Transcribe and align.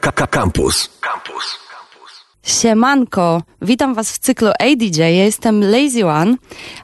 Campus. 0.00 0.88
Campus. 1.00 1.58
Siemanko, 2.42 3.42
witam 3.62 3.94
Was 3.94 4.12
w 4.12 4.18
cyklu 4.18 4.48
ADJ. 4.48 4.98
Ja 5.00 5.08
jestem 5.08 5.60
Lazy 5.70 6.06
One, 6.06 6.36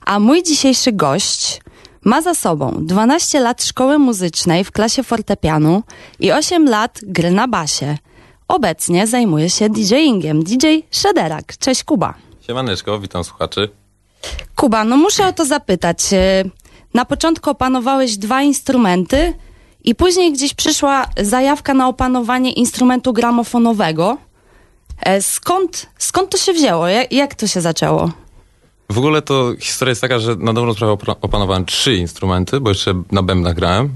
a 0.06 0.18
mój 0.20 0.42
dzisiejszy 0.42 0.92
gość 0.92 1.60
ma 2.04 2.22
za 2.22 2.34
sobą 2.34 2.76
12 2.80 3.40
lat 3.40 3.64
szkoły 3.64 3.98
muzycznej 3.98 4.64
w 4.64 4.72
klasie 4.72 5.02
fortepianu 5.02 5.82
i 6.20 6.32
8 6.32 6.68
lat 6.68 7.00
gry 7.02 7.30
na 7.30 7.48
basie. 7.48 7.98
Obecnie 8.48 9.06
zajmuje 9.06 9.50
się 9.50 9.68
DJingiem. 9.70 10.42
DJ 10.44 10.66
Szederak. 10.90 11.56
Cześć 11.58 11.84
Kuba. 11.84 12.14
Siemaneczko, 12.46 13.00
witam 13.00 13.24
słuchaczy. 13.24 13.68
Kuba, 14.56 14.84
no 14.84 14.96
muszę 14.96 15.26
o 15.26 15.32
to 15.32 15.44
zapytać. 15.44 16.12
E, 16.12 16.44
Na 16.94 17.04
początku 17.04 17.50
opanowałeś 17.50 18.16
dwa 18.16 18.42
instrumenty 18.42 19.34
i 19.84 19.94
później 19.94 20.32
gdzieś 20.32 20.54
przyszła 20.54 21.06
zajawka 21.20 21.74
na 21.74 21.88
opanowanie 21.88 22.52
instrumentu 22.52 23.12
gramofonowego. 23.12 24.16
E, 25.00 25.22
Skąd, 25.22 25.86
skąd 25.98 26.30
to 26.30 26.38
się 26.38 26.52
wzięło? 26.52 26.84
Jak, 27.10 27.34
to 27.34 27.46
się 27.46 27.60
zaczęło? 27.60 28.10
W 28.90 28.98
ogóle 28.98 29.22
to 29.22 29.52
historia 29.60 29.90
jest 29.90 30.00
taka, 30.00 30.18
że 30.18 30.36
na 30.36 30.52
dobrą 30.52 30.74
sprawę 30.74 30.92
opanowałem 31.20 31.64
trzy 31.64 31.94
instrumenty, 31.96 32.60
bo 32.60 32.70
jeszcze 32.70 33.02
na 33.12 33.22
bębnach 33.22 33.54
grałem, 33.54 33.88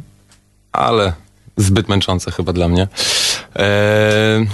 ale 0.73 1.13
zbyt 1.57 1.89
męczące 1.89 2.31
chyba 2.31 2.53
dla 2.53 2.69
mnie. 2.69 2.89
Eee, 3.57 4.47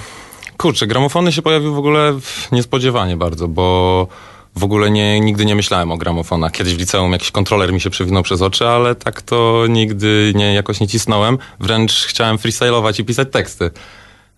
kurczę, 0.57 0.87
gramofony 0.87 1.33
się 1.33 1.43
pojawiły 1.43 1.75
w 1.75 1.79
ogóle 1.79 2.19
niespodziewanie 2.53 3.17
bardzo, 3.17 3.49
bo 3.49 4.07
w 4.57 4.65
ogóle 4.65 4.91
nie, 4.91 5.21
nigdy 5.21 5.45
nie 5.45 5.55
myślałem 5.55 5.93
o 5.93 5.97
gramofonach. 5.97 6.53
Kiedyś 6.53 6.75
w 6.75 6.79
liceum 6.79 7.13
jakiś 7.13 7.31
kontroler 7.31 7.73
mi 7.73 7.81
się 7.81 7.91
przewinął 7.91 8.23
przez 8.23 8.43
oczy, 8.43 8.69
ale 8.69 8.95
tak 8.95 9.23
to 9.23 9.65
nigdy 9.69 10.33
nie, 10.35 10.55
jakoś 10.55 10.81
nie 10.81 10.89
cisnąłem. 10.89 11.39
Wręcz 11.61 11.93
chciałem 11.93 12.39
freestylować 12.39 13.01
i 13.01 13.05
pisać 13.05 13.29
teksty. 13.33 13.71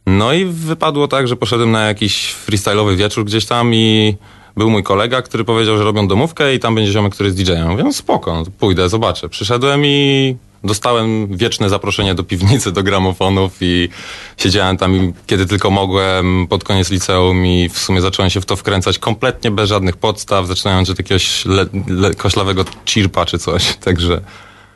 No 0.07 0.33
i 0.33 0.45
wypadło 0.45 1.09
tak, 1.09 1.29
że 1.29 1.37
poszedłem 1.37 1.71
na 1.71 1.87
jakiś 1.87 2.35
freestyle'owy 2.47 2.97
wieczór 2.97 3.25
gdzieś 3.25 3.47
tam 3.47 3.75
i 3.75 4.17
był 4.57 4.71
mój 4.71 4.83
kolega, 4.83 5.23
który 5.23 5.45
powiedział, 5.45 5.79
że 5.79 5.85
robią 5.85 6.09
domówkę 6.09 6.55
i 6.55 6.59
tam 6.59 6.75
będzie 6.75 6.93
ziomek, 6.93 7.13
który 7.13 7.27
jest 7.27 7.37
DJ-em. 7.37 7.71
Mówię, 7.71 7.85
no 7.85 7.93
spoko, 7.93 8.35
no 8.35 8.45
pójdę, 8.59 8.89
zobaczę. 8.89 9.29
Przyszedłem 9.29 9.87
i 9.87 10.37
dostałem 10.65 11.37
wieczne 11.37 11.69
zaproszenie 11.69 12.15
do 12.15 12.25
piwnicy, 12.25 12.73
do 12.73 12.83
gramofonów 12.83 13.53
i 13.61 13.89
siedziałem 14.37 14.77
tam 14.77 15.13
kiedy 15.27 15.47
tylko 15.47 15.71
mogłem 15.71 16.47
pod 16.47 16.65
koniec 16.65 16.91
liceum 16.91 17.47
i 17.47 17.69
w 17.69 17.79
sumie 17.79 18.01
zacząłem 18.01 18.31
się 18.31 18.41
w 18.41 18.47
to 18.47 18.57
wkręcać 18.57 18.99
kompletnie 18.99 19.51
bez 19.51 19.69
żadnych 19.69 19.97
podstaw, 19.97 20.47
zaczynając 20.47 20.91
od 20.91 20.99
jakiegoś 20.99 21.45
le, 21.45 21.67
le, 21.87 22.15
koślawego 22.15 22.65
chirpa 22.87 23.27
czy 23.27 23.39
coś, 23.39 23.77
także... 23.85 24.21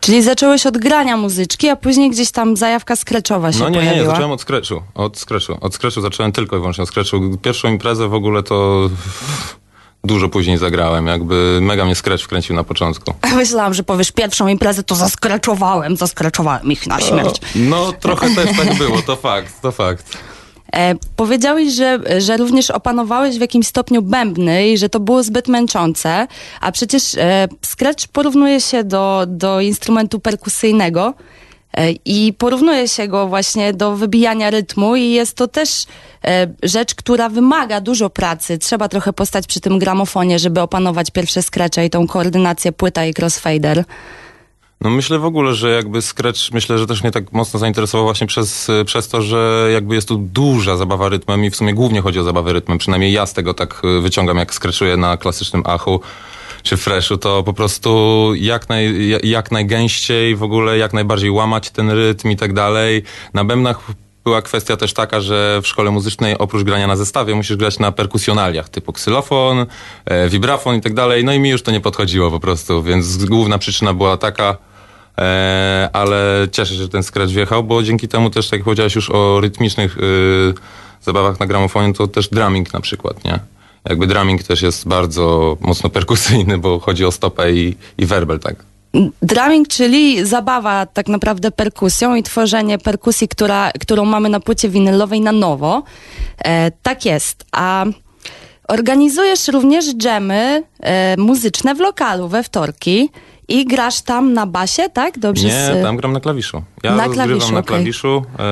Czyli 0.00 0.22
zacząłeś 0.22 0.66
od 0.66 0.78
grania 0.78 1.16
muzyczki, 1.16 1.68
a 1.68 1.76
później 1.76 2.10
gdzieś 2.10 2.30
tam 2.30 2.56
zajawka 2.56 2.96
skreczowa 2.96 3.52
się 3.52 3.58
No 3.58 3.68
nie, 3.68 3.78
pojawiła. 3.78 4.04
nie, 4.04 4.10
zacząłem 4.10 4.30
od 4.30 4.40
scratchu. 4.40 4.82
Od 4.94 5.18
scratchu. 5.18 5.58
Od 5.60 5.74
scratchu 5.74 6.00
zacząłem 6.00 6.32
tylko 6.32 6.56
i 6.56 6.58
wyłącznie 6.58 6.84
od 6.84 6.90
scratchu. 6.90 7.38
Pierwszą 7.42 7.68
imprezę 7.68 8.08
w 8.08 8.14
ogóle 8.14 8.42
to 8.42 8.90
dużo 10.06 10.28
później 10.28 10.58
zagrałem. 10.58 11.06
Jakby 11.06 11.58
mega 11.62 11.84
mnie 11.84 11.94
scratch 11.94 12.24
wkręcił 12.24 12.56
na 12.56 12.64
początku. 12.64 13.14
Myślałam, 13.36 13.74
że 13.74 13.82
powiesz 13.82 14.12
pierwszą 14.12 14.48
imprezę, 14.48 14.82
to 14.82 14.94
zaskreczowałem, 14.94 15.96
zaskreczowałem 15.96 16.72
ich 16.72 16.86
na 16.86 17.00
śmierć. 17.00 17.40
No 17.54 17.92
trochę 17.92 18.34
też 18.34 18.56
tak 18.56 18.74
było, 18.74 19.02
to 19.02 19.16
fakt, 19.16 19.60
to 19.62 19.72
fakt. 19.72 20.18
E, 20.76 20.94
powiedziałeś, 21.16 21.72
że, 21.72 21.98
że 22.18 22.36
również 22.36 22.70
opanowałeś 22.70 23.36
w 23.36 23.40
jakimś 23.40 23.66
stopniu 23.66 24.02
bębny 24.02 24.68
i 24.68 24.78
że 24.78 24.88
to 24.88 25.00
było 25.00 25.22
zbyt 25.22 25.48
męczące, 25.48 26.26
a 26.60 26.72
przecież 26.72 27.14
e, 27.14 27.48
scratch 27.66 28.08
porównuje 28.08 28.60
się 28.60 28.84
do, 28.84 29.24
do 29.28 29.60
instrumentu 29.60 30.20
perkusyjnego 30.20 31.14
e, 31.14 31.45
i 32.04 32.32
porównuje 32.38 32.88
się 32.88 33.08
go 33.08 33.26
właśnie 33.26 33.72
do 33.72 33.96
wybijania 33.96 34.50
rytmu 34.50 34.96
i 34.96 35.10
jest 35.10 35.36
to 35.36 35.48
też 35.48 35.84
e, 36.24 36.46
rzecz, 36.62 36.94
która 36.94 37.28
wymaga 37.28 37.80
dużo 37.80 38.10
pracy. 38.10 38.58
Trzeba 38.58 38.88
trochę 38.88 39.12
postać 39.12 39.46
przy 39.46 39.60
tym 39.60 39.78
gramofonie, 39.78 40.38
żeby 40.38 40.60
opanować 40.60 41.10
pierwsze 41.10 41.42
scratche 41.42 41.86
i 41.86 41.90
tą 41.90 42.06
koordynację 42.06 42.72
płyta 42.72 43.06
i 43.06 43.14
crossfader. 43.18 43.84
No 44.80 44.90
myślę 44.90 45.18
w 45.18 45.24
ogóle, 45.24 45.54
że 45.54 45.70
jakby 45.70 46.02
Scratch, 46.02 46.52
myślę, 46.52 46.78
że 46.78 46.86
też 46.86 47.02
mnie 47.02 47.12
tak 47.12 47.32
mocno 47.32 47.60
zainteresował 47.60 48.06
właśnie 48.06 48.26
przez, 48.26 48.68
przez 48.86 49.08
to, 49.08 49.22
że 49.22 49.68
jakby 49.72 49.94
jest 49.94 50.08
tu 50.08 50.16
duża 50.16 50.76
zabawa 50.76 51.08
rytmem 51.08 51.44
i 51.44 51.50
w 51.50 51.56
sumie 51.56 51.74
głównie 51.74 52.00
chodzi 52.00 52.18
o 52.18 52.24
zabawę 52.24 52.52
rytmem. 52.52 52.78
Przynajmniej 52.78 53.12
ja 53.12 53.26
z 53.26 53.32
tego 53.32 53.54
tak 53.54 53.82
y, 53.98 54.00
wyciągam, 54.00 54.36
jak 54.36 54.54
scratchuję 54.54 54.96
na 54.96 55.16
klasycznym 55.16 55.62
achu 55.66 56.00
czy 56.66 56.76
freshu, 56.76 57.16
to 57.16 57.42
po 57.42 57.52
prostu 57.52 58.32
jak, 58.34 58.68
naj, 58.68 59.08
ja- 59.08 59.18
jak 59.22 59.50
najgęściej 59.50 60.36
w 60.36 60.42
ogóle, 60.42 60.78
jak 60.78 60.92
najbardziej 60.92 61.30
łamać 61.30 61.70
ten 61.70 61.90
rytm 61.90 62.30
i 62.30 62.36
tak 62.36 62.52
dalej. 62.52 63.02
Na 63.34 63.44
bębnach 63.44 63.80
była 64.24 64.42
kwestia 64.42 64.76
też 64.76 64.92
taka, 64.92 65.20
że 65.20 65.60
w 65.62 65.66
szkole 65.66 65.90
muzycznej 65.90 66.38
oprócz 66.38 66.62
grania 66.62 66.86
na 66.86 66.96
zestawie 66.96 67.34
musisz 67.34 67.56
grać 67.56 67.78
na 67.78 67.92
perkusjonaliach 67.92 68.68
typu 68.68 68.92
ksylofon, 68.92 69.66
e, 70.04 70.28
vibrafon 70.28 70.76
i 70.76 70.80
tak 70.80 70.94
dalej. 70.94 71.24
No 71.24 71.32
i 71.32 71.38
mi 71.38 71.50
już 71.50 71.62
to 71.62 71.70
nie 71.70 71.80
podchodziło 71.80 72.30
po 72.30 72.40
prostu, 72.40 72.82
więc 72.82 73.24
główna 73.24 73.58
przyczyna 73.58 73.94
była 73.94 74.16
taka, 74.16 74.56
e, 75.18 75.90
ale 75.92 76.48
cieszę 76.52 76.74
się, 76.74 76.80
że 76.82 76.88
ten 76.88 77.02
scratch 77.02 77.32
wjechał, 77.32 77.64
bo 77.64 77.82
dzięki 77.82 78.08
temu 78.08 78.30
też, 78.30 78.46
tak 78.48 78.58
jak 78.58 78.64
powiedziałeś 78.64 78.94
już 78.94 79.10
o 79.10 79.40
rytmicznych 79.40 79.98
y, 79.98 80.54
zabawach 81.02 81.40
na 81.40 81.46
gramofonie, 81.46 81.92
to 81.94 82.06
też 82.08 82.28
drumming 82.28 82.72
na 82.72 82.80
przykład, 82.80 83.24
nie? 83.24 83.38
Jakby 83.88 84.06
drumming 84.06 84.42
też 84.42 84.62
jest 84.62 84.88
bardzo 84.88 85.56
mocno 85.60 85.90
perkusyjny, 85.90 86.58
bo 86.58 86.78
chodzi 86.80 87.04
o 87.04 87.12
stopę 87.12 87.52
i, 87.52 87.76
i 87.98 88.06
werbel, 88.06 88.38
tak? 88.40 88.56
Drumming, 89.22 89.68
czyli 89.68 90.26
zabawa 90.26 90.86
tak 90.86 91.08
naprawdę 91.08 91.50
perkusją 91.50 92.14
i 92.14 92.22
tworzenie 92.22 92.78
perkusji, 92.78 93.28
która, 93.28 93.70
którą 93.80 94.04
mamy 94.04 94.28
na 94.28 94.40
płycie 94.40 94.68
winylowej 94.68 95.20
na 95.20 95.32
nowo. 95.32 95.82
E, 96.44 96.70
tak 96.82 97.04
jest. 97.04 97.44
A 97.52 97.84
organizujesz 98.68 99.48
również 99.48 99.94
dżemy 99.94 100.62
e, 100.80 101.16
muzyczne 101.18 101.74
w 101.74 101.80
lokalu 101.80 102.28
we 102.28 102.42
wtorki 102.42 103.10
i 103.48 103.64
grasz 103.66 104.02
tam 104.02 104.32
na 104.32 104.46
basie, 104.46 104.88
tak? 104.88 105.18
Dobrze. 105.18 105.46
Nie, 105.48 105.52
z- 105.80 105.82
tam 105.82 105.96
gram 105.96 106.12
na 106.12 106.20
klawiszu. 106.20 106.62
Ja 106.82 106.94
Na 106.94 107.08
klawiszu, 107.08 107.52
na 107.52 107.58
okej. 107.60 107.64
klawiszu. 107.76 108.22
E, 108.38 108.42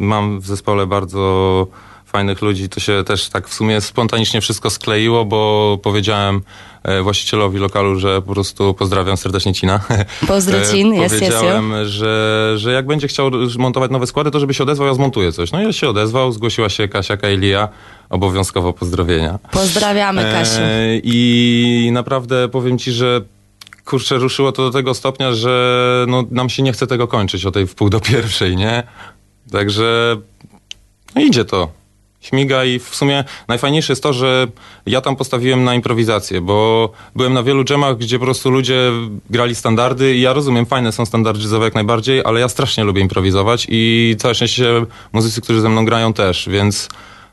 mam 0.00 0.40
w 0.40 0.46
zespole 0.46 0.86
bardzo 0.86 1.66
fajnych 2.12 2.42
ludzi. 2.42 2.68
To 2.68 2.80
się 2.80 3.04
też 3.04 3.28
tak 3.28 3.48
w 3.48 3.54
sumie 3.54 3.80
spontanicznie 3.80 4.40
wszystko 4.40 4.70
skleiło, 4.70 5.24
bo 5.24 5.78
powiedziałem 5.82 6.42
e, 6.82 7.02
właścicielowi 7.02 7.58
lokalu, 7.58 8.00
że 8.00 8.22
po 8.22 8.32
prostu 8.32 8.74
pozdrawiam 8.74 9.16
serdecznie 9.16 9.54
Cina. 9.54 9.80
Pozdrocin, 10.28 10.92
E, 10.92 10.96
jest, 10.96 11.14
Powiedziałem, 11.14 11.72
że, 11.84 12.54
że 12.56 12.72
jak 12.72 12.86
będzie 12.86 13.08
chciał 13.08 13.30
montować 13.58 13.90
nowe 13.90 14.06
składy, 14.06 14.30
to 14.30 14.40
żeby 14.40 14.54
się 14.54 14.62
odezwał, 14.62 14.88
ja 14.88 14.94
zmontuję 14.94 15.32
coś. 15.32 15.52
No 15.52 15.68
i 15.68 15.72
się 15.72 15.88
odezwał, 15.88 16.32
zgłosiła 16.32 16.68
się 16.68 16.88
Kasia 16.88 17.16
Kailia, 17.16 17.68
obowiązkowo 18.10 18.72
pozdrowienia. 18.72 19.38
Pozdrawiamy, 19.52 20.22
Kasiu. 20.22 20.60
E, 20.60 20.98
I 21.02 21.90
naprawdę 21.92 22.48
powiem 22.48 22.78
ci, 22.78 22.92
że 22.92 23.20
kurczę, 23.84 24.16
ruszyło 24.16 24.52
to 24.52 24.62
do 24.62 24.70
tego 24.70 24.94
stopnia, 24.94 25.32
że 25.32 26.04
no, 26.08 26.24
nam 26.30 26.50
się 26.50 26.62
nie 26.62 26.72
chce 26.72 26.86
tego 26.86 27.08
kończyć 27.08 27.46
o 27.46 27.50
tej 27.50 27.66
w 27.66 27.74
pół 27.74 27.90
do 27.90 28.00
pierwszej, 28.00 28.56
nie? 28.56 28.82
Także 29.52 30.16
no, 31.14 31.22
idzie 31.22 31.44
to. 31.44 31.81
Śmiga 32.22 32.64
i 32.64 32.78
w 32.78 32.94
sumie 32.94 33.24
najfajniejsze 33.48 33.92
jest 33.92 34.02
to, 34.02 34.12
że 34.12 34.46
ja 34.86 35.00
tam 35.00 35.16
postawiłem 35.16 35.64
na 35.64 35.74
improwizację, 35.74 36.40
bo 36.40 36.90
byłem 37.16 37.34
na 37.34 37.42
wielu 37.42 37.64
dżemach, 37.64 37.96
gdzie 37.96 38.18
po 38.18 38.24
prostu 38.24 38.50
ludzie 38.50 38.92
grali 39.30 39.54
standardy 39.54 40.14
i 40.14 40.20
ja 40.20 40.32
rozumiem, 40.32 40.66
fajne 40.66 40.92
są 40.92 41.06
standardy 41.06 41.42
jazzowe 41.42 41.64
jak 41.64 41.74
najbardziej, 41.74 42.22
ale 42.24 42.40
ja 42.40 42.48
strasznie 42.48 42.84
lubię 42.84 43.02
improwizować 43.02 43.66
i 43.70 44.14
całe 44.18 44.34
szczęście 44.34 44.64
muzycy, 45.12 45.40
którzy 45.40 45.60
ze 45.60 45.68
mną 45.68 45.84
grają 45.84 46.12
też, 46.12 46.48
więc 46.48 46.88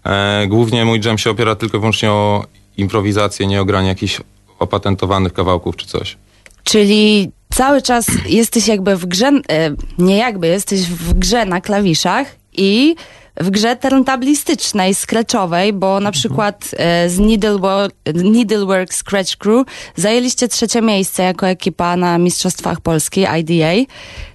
e, 0.06 0.46
głównie 0.48 0.86
mój 0.86 1.00
dżem 1.00 1.18
się 1.18 1.30
opiera 1.30 1.56
tylko 1.56 1.78
i 1.78 1.80
wyłącznie 1.80 2.12
o 2.12 2.46
improwizację, 2.78 3.48
nie 3.48 3.62
o 3.62 3.66
granie 3.66 3.88
jakichś 3.88 4.22
opatentowanych 4.60 5.34
kawałków 5.34 5.76
czy 5.76 5.88
coś. 5.88 6.18
Czyli 6.64 7.32
cały 7.54 7.82
czas 7.82 8.08
jesteś 8.26 8.68
jakby 8.68 8.96
w 8.96 9.06
grze, 9.06 9.28
e, 9.28 9.76
nie 9.98 10.18
jakby, 10.18 10.48
jesteś 10.48 10.82
w 10.82 11.14
grze 11.14 11.46
na 11.46 11.62
klawiszach 11.62 12.36
i 12.54 12.96
w 13.40 13.50
grze 13.50 13.76
turntablistycznej, 13.76 14.96
scratchowej, 14.96 15.74
bo 15.74 15.88
Mhm. 15.88 16.04
na 16.04 16.12
przykład 16.12 16.72
e, 16.78 17.10
z 17.10 17.20
Needlework, 17.20 17.96
Needlework 18.14 18.94
Scratch 18.94 19.36
Crew 19.36 19.68
zajęliście 19.96 20.48
trzecie 20.48 20.82
miejsce 20.82 21.24
jako 21.24 21.48
ekipa 21.48 21.96
na 21.96 22.18
Mistrzostwach 22.18 22.82
Polski, 22.82 23.26
IDA. 23.40 23.92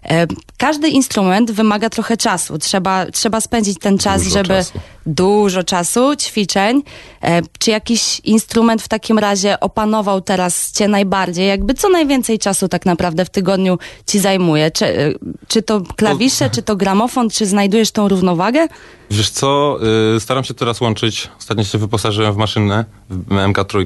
E, 0.09 0.27
każdy 0.59 0.89
instrument 0.89 1.51
wymaga 1.51 1.91
trochę 1.91 2.17
czasu. 2.17 2.59
Trzeba, 2.59 3.07
trzeba 3.07 3.41
spędzić 3.41 3.79
ten 3.79 3.99
czas, 3.99 4.23
Dużo 4.23 4.39
żeby 4.39 4.49
czasu. 4.49 4.81
Dużo 5.07 5.63
czasu, 5.63 6.17
ćwiczeń. 6.17 6.83
E, 7.23 7.43
czy 7.59 7.71
jakiś 7.71 8.21
instrument 8.21 8.83
w 8.83 8.89
takim 8.89 9.19
razie 9.19 9.61
opanował 9.61 10.21
teraz 10.21 10.73
cię 10.73 10.89
najbardziej? 10.89 11.49
Jakby 11.49 11.75
co 11.75 11.89
najwięcej 11.89 12.39
czasu 12.39 12.69
tak 12.69 12.87
naprawdę 12.87 13.25
w 13.25 13.31
tygodniu 13.31 13.79
ci 14.07 14.19
zajmuje? 14.19 14.71
Czy, 14.71 14.87
e, 14.87 15.13
czy 15.49 15.63
to 15.63 15.81
klawisze, 15.97 16.51
czy 16.51 16.63
to 16.63 16.77
gramofon, 16.77 17.31
czy 17.31 17.47
znajdujesz 17.47 17.91
tą 17.91 18.09
równowagę? 18.09 18.69
Wiesz 19.11 19.31
co, 19.31 19.79
y, 20.17 20.21
staram 20.21 20.45
się 20.45 20.55
teraz 20.55 20.81
łączyć. 20.81 21.29
Ostatnio 21.39 21.65
się 21.65 21.79
wyposażyłem 21.79 22.33
w 22.33 22.37
maszynę, 22.37 22.85
w 23.11 23.29
MK3 23.29 23.85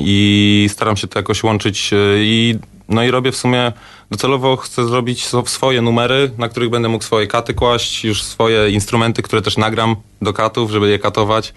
i 0.00 0.68
staram 0.72 0.96
się 0.96 1.08
to 1.08 1.18
jakoś 1.18 1.42
łączyć 1.42 1.92
y, 1.92 1.96
i 2.18 2.58
No 2.90 3.04
i 3.04 3.10
robię 3.10 3.32
w 3.32 3.36
sumie, 3.36 3.72
docelowo 4.10 4.56
chcę 4.56 4.86
zrobić 4.86 5.26
swoje 5.44 5.82
numery, 5.82 6.30
na 6.38 6.48
których 6.48 6.70
będę 6.70 6.88
mógł 6.88 7.04
swoje 7.04 7.26
katy 7.26 7.54
kłaść, 7.54 8.04
już 8.04 8.22
swoje 8.22 8.70
instrumenty, 8.70 9.22
które 9.22 9.42
też 9.42 9.56
nagram 9.56 9.96
do 10.22 10.32
katów, 10.32 10.70
żeby 10.70 10.90
je 10.90 10.98
katować. 10.98 11.54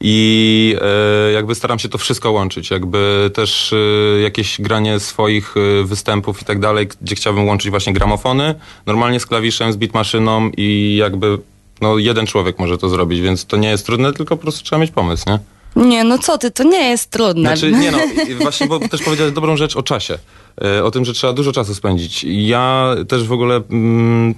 I 0.00 0.76
e, 0.80 1.32
jakby 1.32 1.54
staram 1.54 1.78
się 1.78 1.88
to 1.88 1.98
wszystko 1.98 2.32
łączyć, 2.32 2.70
jakby 2.70 3.30
też 3.34 3.72
e, 3.72 4.20
jakieś 4.20 4.60
granie 4.60 5.00
swoich 5.00 5.54
e, 5.56 5.84
występów 5.84 6.42
i 6.42 6.44
tak 6.44 6.60
dalej, 6.60 6.88
gdzie 7.02 7.14
chciałbym 7.14 7.46
łączyć 7.46 7.70
właśnie 7.70 7.92
gramofony, 7.92 8.54
normalnie 8.86 9.20
z 9.20 9.26
klawiszem, 9.26 9.72
z 9.72 9.76
beatmaszyną 9.76 10.50
i 10.56 10.96
jakby 10.96 11.38
no 11.80 11.98
jeden 11.98 12.26
człowiek 12.26 12.58
może 12.58 12.78
to 12.78 12.88
zrobić, 12.88 13.20
więc 13.20 13.46
to 13.46 13.56
nie 13.56 13.68
jest 13.68 13.86
trudne, 13.86 14.12
tylko 14.12 14.36
po 14.36 14.42
prostu 14.42 14.64
trzeba 14.64 14.80
mieć 14.80 14.90
pomysł, 14.90 15.24
nie? 15.26 15.38
Nie, 15.76 16.04
no 16.04 16.18
co 16.18 16.38
ty, 16.38 16.50
to 16.50 16.64
nie 16.64 16.88
jest 16.88 17.10
trudne. 17.10 17.56
Znaczy, 17.56 17.72
nie 17.72 17.90
no, 17.90 17.98
właśnie, 18.42 18.66
bo 18.66 18.88
też 18.88 19.02
powiedziałeś 19.02 19.32
dobrą 19.32 19.56
rzecz 19.56 19.76
o 19.76 19.82
czasie. 19.82 20.18
E, 20.64 20.84
O 20.84 20.90
tym, 20.90 21.04
że 21.04 21.12
trzeba 21.12 21.32
dużo 21.32 21.52
czasu 21.52 21.74
spędzić. 21.74 22.24
Ja 22.28 22.94
też 23.08 23.24
w 23.24 23.32
ogóle 23.32 23.60
mm, 23.70 24.34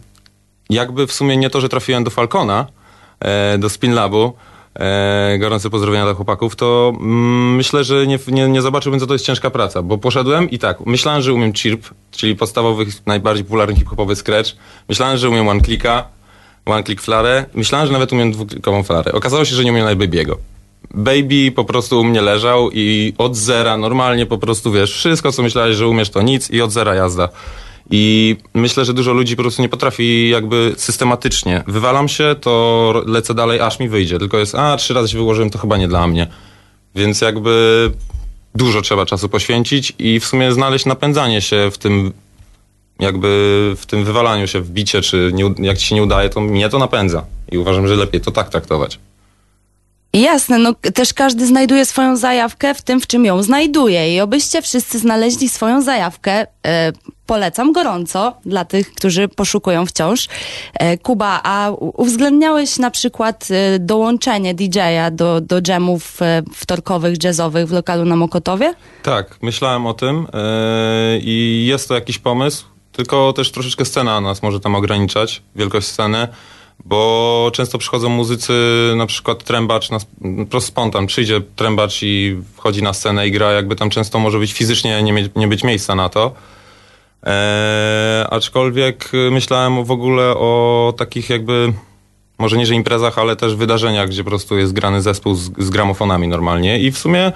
jakby 0.71 1.07
w 1.07 1.13
sumie 1.13 1.37
nie 1.37 1.51
to, 1.51 1.61
że 1.61 1.69
trafiłem 1.69 2.05
do 2.05 2.11
Falcona, 2.11 2.67
e, 3.21 3.59
do 3.59 3.69
Spinlabu, 3.69 4.33
e, 4.75 5.39
gorące 5.39 5.71
pozdrowienia 5.71 6.05
dla 6.05 6.15
chłopaków, 6.15 6.57
to 6.57 6.93
mm, 6.95 7.55
myślę, 7.57 7.85
że 7.85 8.07
nie, 8.07 8.19
nie, 8.29 8.49
nie 8.49 8.63
zobaczyłbym, 8.63 9.01
co 9.01 9.07
to 9.07 9.13
jest 9.13 9.25
ciężka 9.27 9.51
praca, 9.51 9.83
bo 9.83 9.99
poszedłem 9.99 10.51
i 10.51 10.59
tak, 10.59 10.87
myślałem, 10.87 11.23
że 11.23 11.33
umiem 11.33 11.53
chirp, 11.53 11.89
czyli 12.11 12.37
podstawowy, 12.37 12.87
najbardziej 13.07 13.45
popularny 13.45 13.77
hip-hopowy 13.77 14.17
scratch, 14.17 14.51
myślałem, 14.89 15.19
że 15.19 15.29
umiem 15.31 15.49
one-clicka, 15.49 16.05
one-click 16.65 17.01
flarę, 17.01 17.45
myślałem, 17.55 17.87
że 17.87 17.93
nawet 17.93 18.13
umiem 18.13 18.33
dwuklikową 18.33 18.83
flarę. 18.83 19.13
Okazało 19.13 19.45
się, 19.45 19.55
że 19.57 19.65
nie 19.65 19.71
umiem 19.71 19.85
nawet 19.85 20.11
baby'ego. 20.11 20.35
Baby 20.95 21.53
po 21.55 21.65
prostu 21.65 22.01
u 22.01 22.05
mnie 22.05 22.21
leżał 22.21 22.71
i 22.73 23.15
od 23.19 23.37
zera 23.37 23.77
normalnie 23.77 24.27
po 24.27 24.39
prostu 24.39 24.73
wiesz, 24.73 24.95
wszystko 24.95 25.33
co 25.33 25.43
myślałeś, 25.43 25.77
że 25.77 25.89
umiesz 25.89 26.11
to 26.11 26.23
nic 26.23 26.51
i 26.51 26.63
od 26.63 26.73
zera 26.73 26.95
jazda. 26.95 27.29
I 27.91 28.37
myślę, 28.55 28.85
że 28.85 28.95
dużo 28.95 29.13
ludzi 29.13 29.37
po 29.37 29.43
prostu 29.43 29.63
nie 29.63 29.69
potrafi 29.69 30.29
jakby 30.29 30.75
systematycznie. 30.77 31.65
Wywalam 31.67 32.09
się, 32.09 32.37
to 32.41 33.03
lecę 33.07 33.35
dalej, 33.35 33.61
aż 33.61 33.79
mi 33.79 33.89
wyjdzie. 33.89 34.19
Tylko 34.19 34.39
jest, 34.39 34.55
a 34.55 34.77
trzy 34.77 34.95
razy 34.95 35.09
się 35.09 35.19
wyłożyłem, 35.19 35.51
to 35.51 35.59
chyba 35.59 35.77
nie 35.77 35.89
dla 35.89 36.07
mnie. 36.07 36.27
Więc 36.95 37.21
jakby 37.21 37.91
dużo 38.55 38.83
trzeba 38.83 39.07
czasu 39.07 39.29
poświęcić 39.29 39.93
i 39.99 40.21
w 40.21 40.27
sumie 40.27 40.53
znaleźć 40.53 40.87
napędzanie 40.87 41.41
się 41.41 41.71
w 41.71 41.79
tym 41.79 42.13
jakby 43.01 43.29
w 43.77 43.87
tym 43.87 44.05
wywalaniu 44.05 44.47
się 44.47 44.61
w 44.61 44.71
bicie, 44.71 45.01
czy 45.01 45.31
nie, 45.35 45.55
jak 45.59 45.79
ci 45.79 45.87
się 45.87 45.95
nie 45.95 46.03
udaje, 46.03 46.29
to 46.29 46.41
mnie 46.41 46.69
to 46.69 46.79
napędza. 46.79 47.25
I 47.53 47.59
uważam, 47.59 47.89
że 47.89 47.97
lepiej 47.97 48.21
to 48.21 48.31
tak 48.31 48.49
traktować. 48.49 48.99
Jasne, 50.15 50.59
no 50.59 50.75
też 50.95 51.15
każdy 51.15 51.47
znajduje 51.47 51.87
swoją 51.87 52.17
zajawkę 52.17 52.75
w 52.75 52.83
tym, 52.83 53.01
w 53.01 53.07
czym 53.07 53.25
ją 53.25 53.43
znajduje. 53.43 54.15
I 54.15 54.21
obyście 54.21 54.63
wszyscy 54.63 54.99
znaleźli 54.99 55.49
swoją 55.49 55.83
zajawkę. 55.83 56.47
E, 56.67 56.93
polecam 57.27 57.73
gorąco 57.73 58.37
dla 58.47 58.65
tych, 58.65 58.95
którzy 58.95 59.29
poszukują 59.29 59.87
wciąż. 59.87 60.29
E, 60.75 60.99
Kuba, 60.99 61.41
a 61.45 61.71
uwzględniałeś 61.79 62.79
na 62.79 62.91
przykład 62.91 63.49
e, 63.51 63.79
dołączenie 63.79 64.55
DJ-a 64.55 65.11
do, 65.11 65.41
do 65.41 65.63
dżemów 65.63 66.23
e, 66.23 66.43
wtorkowych, 66.55 67.25
jazzowych 67.25 67.69
w 67.69 67.73
lokalu 67.73 68.05
na 68.05 68.17
Mokotowie? 68.17 68.75
Tak, 69.03 69.39
myślałem 69.43 69.87
o 69.87 69.95
tym 69.95 70.17
yy, 70.17 71.21
i 71.23 71.67
jest 71.67 71.89
to 71.89 71.95
jakiś 71.95 72.19
pomysł, 72.19 72.65
tylko 72.93 73.33
też 73.33 73.51
troszeczkę 73.51 73.85
scena 73.85 74.21
nas 74.21 74.43
może 74.43 74.61
tam 74.61 74.75
ograniczać, 74.75 75.43
wielkość 75.57 75.87
sceny, 75.87 76.29
bo 76.85 77.51
często 77.55 77.79
przychodzą 77.79 78.09
muzycy, 78.09 78.53
na 78.97 79.07
przykład 79.07 79.45
trębacz, 79.45 79.91
na, 79.91 79.99
prosto 80.51 80.69
spontan, 80.69 81.07
przyjdzie 81.07 81.41
trębacz 81.57 82.03
i 82.03 82.37
wchodzi 82.57 82.83
na 82.83 82.93
scenę 82.93 83.29
i 83.29 83.31
gra, 83.31 83.53
jakby 83.53 83.77
tam 83.77 83.91
często 83.91 84.19
może 84.19 84.39
być 84.39 84.53
fizycznie 84.53 85.03
nie, 85.03 85.29
nie 85.37 85.49
być 85.49 85.65
miejsca 85.65 85.95
na 85.95 86.09
to. 86.09 86.35
Eee, 87.23 88.27
aczkolwiek 88.31 89.15
y, 89.15 89.31
myślałem 89.31 89.85
w 89.85 89.91
ogóle 89.91 90.25
o 90.31 90.95
takich 90.97 91.31
jakby, 91.31 91.73
może 92.39 92.57
nie 92.57 92.67
że 92.67 92.75
imprezach, 92.75 93.19
ale 93.19 93.37
też 93.37 93.55
wydarzeniach, 93.55 94.09
gdzie 94.09 94.25
po 94.25 94.31
prostu 94.31 94.59
jest 94.59 94.73
grany 94.73 95.03
zespół 95.03 95.35
z, 95.35 95.51
z 95.59 95.71
gramofonami 95.71 96.29
normalnie 96.29 96.81
i 96.81 96.93
w 96.93 96.99
sumie 96.99 97.33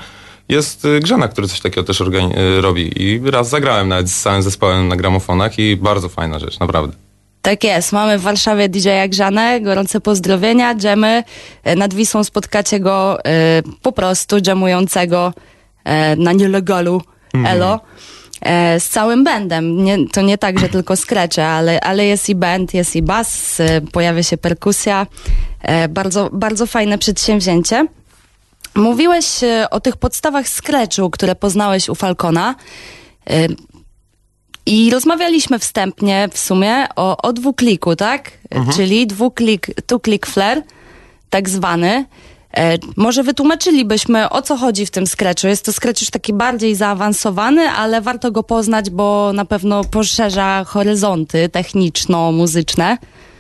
jest 0.49 0.85
y, 0.85 1.01
Grzena, 1.01 1.29
który 1.29 1.49
coś 1.49 1.61
takiego 1.61 1.85
też 1.85 2.01
y, 2.01 2.61
robi 2.61 3.03
i 3.03 3.31
raz 3.31 3.49
zagrałem 3.49 3.89
nawet 3.89 4.11
z 4.11 4.23
całym 4.23 4.43
zespołem 4.43 4.89
na 4.89 4.97
gramofonach 4.97 5.59
i 5.59 5.77
bardzo 5.77 6.09
fajna 6.09 6.39
rzecz, 6.39 6.61
naprawdę. 6.61 7.06
Tak 7.47 7.65
jest, 7.65 7.93
mamy 7.93 8.19
w 8.19 8.23
Warszawie 8.23 8.69
DJ-a 8.69 9.09
Grzanę, 9.09 9.61
gorące 9.61 10.01
pozdrowienia, 10.01 10.75
dżemy. 10.75 11.25
E, 11.65 11.77
Nad 11.77 11.95
Wisłą 11.95 12.25
spotkacie 12.25 12.81
go 12.81 13.25
e, 13.25 13.63
po 13.83 13.93
prostu 13.93 14.41
dżemującego 14.41 15.33
e, 15.85 16.17
na 16.17 16.33
nielegalu 16.33 17.03
Elo. 17.47 17.81
E, 18.41 18.81
z 18.81 18.89
całym 18.89 19.25
bandem. 19.25 19.85
Nie, 19.85 20.09
to 20.13 20.23
nie 20.23 20.39
tak, 20.39 20.59
że 20.59 20.69
tylko 20.69 20.97
skrecze, 20.97 21.47
ale, 21.47 21.81
ale 21.81 22.07
jest 22.07 22.29
i 22.29 22.35
band, 22.35 22.75
jest 22.75 22.97
i 22.97 23.03
bas, 23.03 23.59
pojawia 23.93 24.23
się 24.23 24.37
perkusja. 24.37 25.07
Bardzo, 25.89 26.31
bardzo 26.33 26.67
fajne 26.67 26.99
przedsięwzięcie. 26.99 27.87
Mówiłeś 28.75 29.27
o 29.71 29.81
tych 29.81 29.97
podstawach 29.97 30.49
scratchu, 30.49 31.11
które 31.11 31.35
poznałeś 31.35 31.89
u 31.89 31.95
Falcona. 31.95 32.55
I 34.67 34.91
rozmawialiśmy 34.91 35.59
wstępnie 35.59 36.29
w 36.33 36.39
sumie 36.39 36.87
o, 36.97 37.17
o 37.17 37.33
dwukliku, 37.33 37.97
tak? 37.97 38.31
Czyli 38.77 39.07
dwuklik, 39.07 39.67
two-click 39.67 40.27
flare, 40.27 40.63
tak 41.31 41.49
zwany. 41.49 42.05
E, 42.57 42.79
może 42.97 43.23
wytłumaczylibyśmy, 43.23 44.31
o 44.31 44.43
co 44.43 44.57
chodzi 44.57 44.87
w 44.87 44.91
tym 44.91 45.07
scratchu. 45.07 45.47
Jest 45.47 45.65
to 45.65 45.73
scratch 45.73 46.01
już 46.01 46.11
taki 46.11 46.33
bardziej 46.33 46.75
zaawansowany, 46.75 47.71
ale 47.71 48.01
warto 48.01 48.33
go 48.33 48.43
poznać, 48.43 48.91
bo 48.91 49.33
na 49.33 49.45
pewno 49.45 49.85
poszerza 49.85 50.65
horyzonty 50.65 51.49
techniczno-muzyczne. 51.49 52.99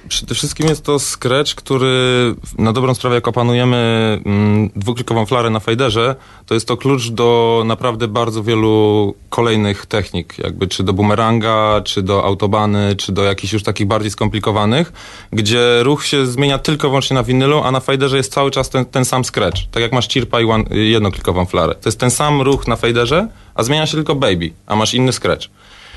Przede 0.08 0.34
wszystkim 0.34 0.68
jest 0.68 0.84
to 0.84 0.98
scratch, 0.98 1.54
który 1.54 2.34
na 2.58 2.72
dobrą 2.72 2.94
sprawę, 2.94 3.14
jak 3.14 3.28
opanujemy 3.28 3.76
mm, 4.24 4.70
dwuklikową 4.76 5.26
flarę 5.26 5.50
na 5.50 5.60
faderze, 5.60 6.16
to 6.46 6.54
jest 6.54 6.68
to 6.68 6.76
klucz 6.76 7.08
do 7.08 7.62
naprawdę 7.66 8.08
bardzo 8.08 8.42
wielu 8.42 9.14
kolejnych 9.28 9.86
technik, 9.86 10.38
jakby 10.38 10.68
czy 10.68 10.82
do 10.82 10.92
bumeranga, 10.92 11.80
czy 11.84 12.02
do 12.02 12.24
autobany, 12.24 12.96
czy 12.96 13.12
do 13.12 13.24
jakichś 13.24 13.52
już 13.52 13.62
takich 13.62 13.86
bardziej 13.86 14.10
skomplikowanych, 14.10 14.92
gdzie 15.32 15.82
ruch 15.82 16.06
się 16.06 16.26
zmienia 16.26 16.58
tylko 16.58 16.88
wyłącznie 16.88 17.14
na 17.14 17.22
winylu, 17.22 17.62
a 17.64 17.70
na 17.70 17.80
faderze 17.80 18.16
jest 18.16 18.32
cały 18.32 18.50
czas 18.50 18.70
ten, 18.70 18.84
ten 18.84 19.04
sam 19.04 19.24
scratch. 19.24 19.60
Tak 19.70 19.82
jak 19.82 19.92
masz 19.92 20.08
chirpa 20.08 20.40
i 20.40 20.44
one, 20.44 20.64
jednoklikową 20.76 21.46
flarę. 21.46 21.74
To 21.74 21.88
jest 21.88 22.00
ten 22.00 22.10
sam 22.10 22.42
ruch 22.42 22.68
na 22.68 22.76
faderze, 22.76 23.28
a 23.54 23.62
zmienia 23.62 23.86
się 23.86 23.96
tylko 23.96 24.14
baby, 24.14 24.50
a 24.66 24.76
masz 24.76 24.94
inny 24.94 25.12
scratch. 25.12 25.48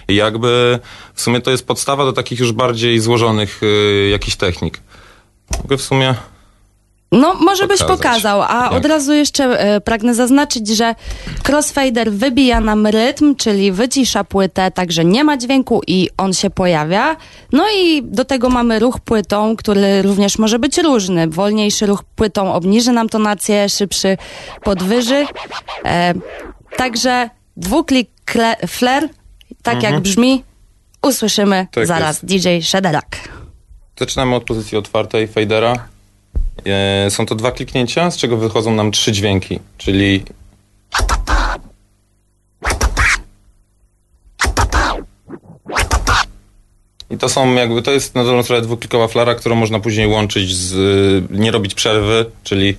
I 0.10 0.16
jakby 0.16 0.80
w 1.14 1.22
sumie 1.22 1.42
to 1.42 1.52
jest 1.52 1.68
podstawa 1.68 2.06
do 2.06 2.14
takich 2.14 2.40
już 2.40 2.52
bardziej 2.52 3.00
złożonych 3.00 3.64
y, 3.64 4.10
jakichś 4.12 4.38
technik. 4.38 4.80
Mogę 5.64 5.78
w 5.78 5.82
sumie... 5.82 6.16
No, 7.12 7.34
może 7.34 7.68
byś 7.68 7.80
Pokazać. 7.80 7.98
pokazał, 7.98 8.42
a 8.42 8.70
od 8.72 8.86
razu 8.86 9.14
jeszcze 9.14 9.44
e, 9.46 9.82
pragnę 9.82 10.16
zaznaczyć, 10.16 10.68
że 10.68 10.96
crossfader 11.50 12.12
wybija 12.12 12.60
nam 12.60 12.88
rytm, 12.88 13.36
czyli 13.36 13.72
wycisza 13.72 14.24
płytę, 14.24 14.72
także 14.72 15.06
nie 15.06 15.24
ma 15.24 15.38
dźwięku 15.38 15.82
i 15.88 16.10
on 16.18 16.34
się 16.34 16.50
pojawia. 16.50 17.16
No 17.52 17.64
i 17.78 18.04
do 18.04 18.26
tego 18.26 18.50
mamy 18.50 18.80
ruch 18.80 19.00
płytą, 19.00 19.56
który 19.56 20.02
również 20.02 20.38
może 20.40 20.60
być 20.60 20.78
różny. 20.78 21.28
Wolniejszy 21.28 21.86
ruch 21.86 22.04
płytą 22.16 22.54
obniży 22.54 22.92
nam 22.92 23.10
tonację, 23.10 23.70
szybszy 23.70 24.18
podwyży. 24.64 25.26
E, 25.86 26.14
także 26.78 27.30
dwuklik 27.58 28.10
kle- 28.28 28.68
tak 29.74 29.84
jak 29.84 30.00
brzmi, 30.00 30.44
usłyszymy 31.04 31.56
Mhm. 31.56 31.68
Tak 31.72 31.88
zaraz 31.88 32.26
DJ 32.26 32.62
Shederak. 32.62 33.30
Zaczynamy 34.00 34.36
od 34.36 34.44
pozycji 34.44 34.78
otwartej 34.78 35.28
fadera. 35.28 35.88
E, 36.66 37.10
są 37.10 37.26
to 37.26 37.36
dwa 37.36 37.52
kliknięcia, 37.52 38.12
z 38.12 38.18
czego 38.18 38.38
wychodzą 38.38 38.76
nam 38.76 38.92
trzy 38.92 39.12
dźwięki, 39.12 39.60
czyli... 39.78 40.24
I 47.12 47.18
to 47.18 47.30
są 47.30 47.54
jakby, 47.54 47.82
to 47.82 47.92
jest 47.92 48.16
na 48.16 48.24
dobrą 48.24 48.44
sprawę 48.44 48.62
dwuklikowa 48.62 49.08
flara, 49.08 49.36
którą 49.36 49.56
można 49.56 49.80
później 49.80 50.08
łączyć 50.08 50.56
z, 50.56 50.74
y, 50.74 51.38
nie 51.40 51.52
robić 51.52 51.74
przerwy, 51.74 52.26
czyli... 52.44 52.78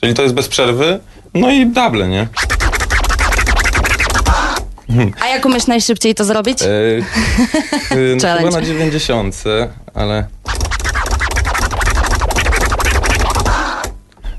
Czyli 0.00 0.14
to 0.14 0.22
jest 0.22 0.34
bez 0.34 0.48
przerwy, 0.48 1.00
no 1.34 1.50
i 1.50 1.66
double, 1.66 2.08
nie? 2.08 2.28
A 5.20 5.26
jak 5.26 5.46
umiesz 5.46 5.66
najszybciej 5.66 6.14
to 6.14 6.24
zrobić? 6.24 6.62
E, 6.62 6.66
y, 6.66 8.16
no 8.22 8.36
chyba 8.38 8.50
na 8.50 8.62
90, 8.62 9.44
ale. 9.94 10.26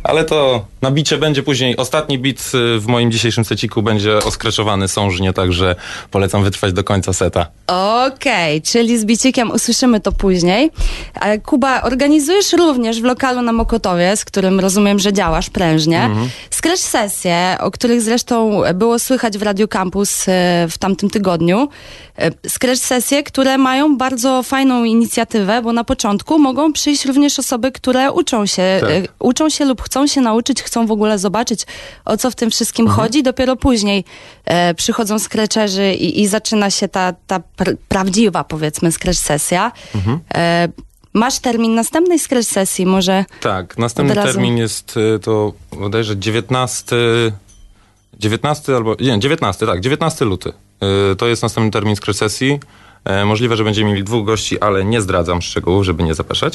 Ale 0.04 0.16
Ale 0.16 0.24
to 0.24 0.66
na 0.86 0.92
bicie 0.92 1.18
będzie 1.18 1.44
później. 1.44 1.77
Ostatni 1.77 2.20
bit 2.20 2.51
y, 2.75 2.80
w 2.80 2.88
moim 2.88 3.12
dzisiejszym 3.12 3.46
seciku 3.46 3.82
będzie 3.82 4.18
oskreczowany 4.18 4.88
sążnie, 4.88 5.34
także 5.34 5.75
polecam 6.12 6.44
wytrwać 6.44 6.74
do 6.74 6.84
końca 6.84 7.13
seta. 7.13 7.48
Okej, 7.68 8.62
czyli 8.62 8.98
z 9.00 9.06
bicikiem 9.06 9.51
usłyszymy 9.51 10.00
to 10.00 10.12
później. 10.12 10.72
Ale 11.15 11.39
Kuba, 11.39 11.82
organizujesz 11.82 12.54
również 12.54 13.01
w 13.01 13.04
lokalu 13.04 13.42
na 13.42 13.51
Mokotowie, 13.54 14.18
z 14.18 14.25
którym 14.25 14.60
rozumiem, 14.60 15.00
że 15.00 15.13
działasz 15.13 15.50
prężnie, 15.50 16.01
Mhm. 16.04 16.30
scratch 16.51 16.82
sesje, 16.82 17.58
o 17.60 17.72
których 17.72 18.01
zresztą 18.01 18.62
było 18.74 19.00
słychać 19.00 19.38
w 19.38 19.42
Radio 19.44 19.68
Campus 19.68 20.27
e, 20.27 20.68
w 20.70 20.77
tamtym 20.77 21.10
tygodniu. 21.10 21.68
E, 22.18 22.32
Scratch 22.50 22.82
sesje, 22.82 23.24
które 23.24 23.58
mają 23.58 23.98
bardzo 23.98 24.44
fajną 24.44 24.84
inicjatywę, 24.84 25.62
bo 25.62 25.74
na 25.74 25.84
początku 25.84 26.39
mogą 26.39 26.74
przyjść 26.74 27.06
również 27.06 27.39
osoby, 27.39 27.72
które 27.72 28.12
uczą 28.12 28.46
się, 28.46 28.77
Tak. 28.82 28.89
e, 28.89 29.04
uczą 29.20 29.50
się 29.50 29.65
lub 29.65 29.82
chcą 29.82 30.08
się 30.08 30.22
nauczyć, 30.22 30.63
chcą 30.63 30.75
w 30.88 30.91
ogóle 30.91 31.20
zobaczyć, 31.20 31.65
o 32.05 32.17
co 32.17 32.32
w 32.32 32.36
tym 32.36 32.51
wszystkim 32.51 32.86
Mhm. 32.88 33.01
chodzi. 33.01 33.24
Dopiero 33.24 33.55
później 33.55 34.03
e, 34.46 34.74
przychodzą 34.74 35.20
skreczerzy 35.20 35.94
i, 35.94 36.22
i 36.22 36.27
zaczyna 36.27 36.70
się 36.70 36.88
ta, 36.88 37.13
ta 37.27 37.41
pr- 37.58 37.75
prawdziwa, 37.88 38.44
powiedzmy, 38.44 38.91
scratch 38.91 39.20
sesja. 39.20 39.72
Mhm. 39.96 40.20
E, 40.36 40.67
masz 41.13 41.39
termin 41.39 41.75
następnej 41.75 42.20
scratch 42.20 42.48
sesji, 42.48 42.86
może 42.86 43.25
Tak, 43.41 43.77
następny 43.77 44.15
termin 44.15 44.58
jest 44.58 44.98
y, 44.98 45.20
to 45.20 45.53
bodajże 45.72 46.17
19, 46.17 46.96
19 48.20 48.75
albo, 48.75 48.96
nie, 49.00 49.20
19, 49.20 49.65
tak, 49.65 49.79
19 49.82 50.25
luty. 50.25 50.50
Y, 51.12 51.15
To 51.15 51.27
jest 51.27 51.41
następny 51.44 51.72
termin 51.72 51.96
z 51.96 52.17
sesji. 52.17 52.60
E, 53.05 53.25
Możliwe, 53.25 53.55
że 53.58 53.63
będziemy 53.63 53.89
mieli 53.91 54.03
dwóch 54.03 54.25
gości, 54.25 54.60
ale 54.60 54.86
nie 54.86 55.01
zdradzam 55.01 55.41
szczegółów, 55.41 55.84
żeby 55.86 56.03
nie 56.03 56.13
zapeszać. 56.13 56.53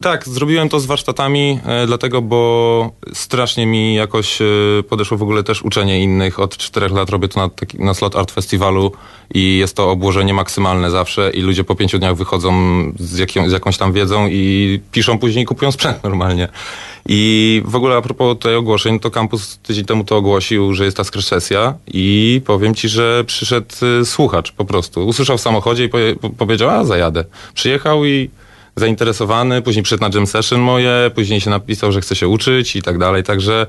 E, 0.00 0.02
tak, 0.02 0.28
zrobiłem 0.28 0.68
to 0.68 0.80
z 0.80 0.86
warsztatami, 0.86 1.60
e, 1.66 1.86
dlatego, 1.86 2.22
bo 2.22 2.92
strasznie 3.12 3.66
mi 3.66 3.94
jakoś 3.94 4.42
e, 4.42 4.44
podeszło 4.88 5.18
w 5.18 5.22
ogóle 5.22 5.42
też 5.42 5.62
uczenie 5.62 6.02
innych. 6.02 6.40
Od 6.40 6.56
czterech 6.56 6.92
lat 6.92 7.10
robię 7.10 7.28
to 7.28 7.40
na, 7.40 7.50
na 7.84 7.94
Slot 7.94 8.16
Art 8.16 8.30
Festiwalu 8.30 8.92
i 9.34 9.56
jest 9.56 9.76
to 9.76 9.90
obłożenie 9.90 10.34
maksymalne 10.34 10.90
zawsze 10.90 11.30
i 11.30 11.40
ludzie 11.40 11.64
po 11.64 11.74
pięciu 11.74 11.98
dniach 11.98 12.16
wychodzą 12.16 12.52
z, 12.98 13.18
jaką, 13.18 13.48
z 13.48 13.52
jakąś 13.52 13.76
tam 13.76 13.92
wiedzą 13.92 14.28
i 14.30 14.80
piszą 14.92 15.18
później, 15.18 15.44
kupują 15.44 15.72
sprzęt 15.72 16.04
normalnie. 16.04 16.48
I 17.08 17.62
w 17.64 17.76
ogóle 17.76 17.96
a 17.96 18.02
propos 18.02 18.38
tutaj 18.38 18.54
ogłoszeń, 18.54 19.00
to 19.00 19.10
kampus 19.10 19.58
tydzień 19.58 19.84
temu 19.84 20.04
to 20.04 20.16
ogłosił, 20.16 20.74
że 20.74 20.84
jest 20.84 20.96
ta 20.96 21.04
scratch 21.04 21.48
i 21.86 22.40
powiem 22.46 22.74
ci, 22.74 22.88
że 22.88 23.24
przyszedł 23.24 23.74
y, 24.00 24.04
słuchacz 24.04 24.52
po 24.52 24.64
prostu. 24.64 25.06
Usłyszał 25.06 25.38
w 25.38 25.40
samochodzie 25.40 25.84
i 25.84 25.90
powiedział, 26.38 26.70
a 26.70 26.84
zajadę. 26.84 27.24
Przyjechał 27.54 28.04
i 28.04 28.30
zainteresowany, 28.78 29.62
później 29.62 29.82
przyszedł 29.82 30.02
na 30.02 30.10
jam 30.14 30.26
session 30.26 30.60
moje, 30.60 31.10
później 31.14 31.40
się 31.40 31.50
napisał, 31.50 31.92
że 31.92 32.00
chce 32.00 32.16
się 32.16 32.28
uczyć 32.28 32.76
i 32.76 32.82
tak 32.82 32.98
dalej, 32.98 33.22
także 33.22 33.66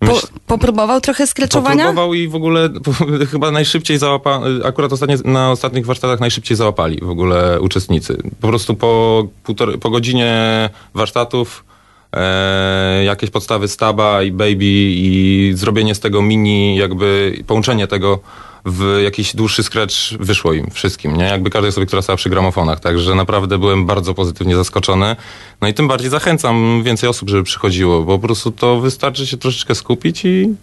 po, 0.00 0.20
popróbował 0.46 1.00
trochę 1.00 1.26
skreczowania? 1.26 1.84
popróbował 1.84 2.14
i 2.14 2.28
w 2.28 2.34
ogóle 2.34 2.68
chyba 3.32 3.50
najszybciej 3.50 3.98
załapa, 3.98 4.40
akurat 4.64 4.92
ostatnie, 4.92 5.16
na 5.24 5.50
ostatnich 5.50 5.86
warsztatach 5.86 6.20
najszybciej 6.20 6.56
załapali 6.56 6.98
w 7.02 7.10
ogóle 7.10 7.60
uczestnicy. 7.60 8.22
Po 8.40 8.48
prostu 8.48 8.74
po, 8.74 9.24
półtorej, 9.44 9.78
po 9.78 9.90
godzinie 9.90 10.70
warsztatów 10.94 11.64
e, 12.12 13.04
jakieś 13.04 13.30
podstawy 13.30 13.68
staba 13.68 14.22
i 14.22 14.32
baby 14.32 14.56
i 14.60 15.52
zrobienie 15.54 15.94
z 15.94 16.00
tego 16.00 16.22
mini 16.22 16.76
jakby 16.76 17.38
połączenie 17.46 17.86
tego 17.86 18.18
w 18.64 19.00
jakiś 19.04 19.36
dłuższy 19.36 19.62
scratch 19.62 19.94
wyszło 20.20 20.52
im 20.52 20.70
wszystkim, 20.70 21.16
nie? 21.16 21.24
Jakby 21.24 21.50
każdej 21.50 21.68
osobie, 21.68 21.86
która 21.86 22.02
stała 22.02 22.16
przy 22.16 22.30
gramofonach, 22.30 22.80
także 22.80 23.14
naprawdę 23.14 23.58
byłem 23.58 23.86
bardzo 23.86 24.14
pozytywnie 24.14 24.56
zaskoczony. 24.56 25.16
No 25.60 25.68
i 25.68 25.74
tym 25.74 25.88
bardziej 25.88 26.10
zachęcam 26.10 26.82
więcej 26.82 27.08
osób, 27.08 27.30
żeby 27.30 27.42
przychodziło, 27.42 28.02
bo 28.02 28.18
po 28.18 28.26
prostu 28.26 28.50
to 28.50 28.80
wystarczy 28.80 29.26
się 29.26 29.36
troszeczkę 29.36 29.74
skupić 29.74 30.24
i 30.24 30.54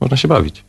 można 0.00 0.16
się 0.16 0.28
bawić. 0.28 0.64